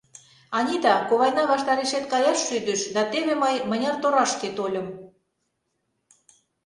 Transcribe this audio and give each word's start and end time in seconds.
—Анита, 0.57 0.93
ковайна 1.09 1.43
ваштарешет 1.51 2.05
каяш 2.13 2.39
шӱдыш, 2.47 2.81
да 2.95 3.01
теве 3.11 3.33
мый 3.43 3.55
мыняр 3.69 3.95
торашке 4.01 4.49
тольым. 4.57 4.87